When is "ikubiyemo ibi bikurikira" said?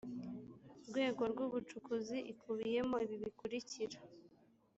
2.31-3.97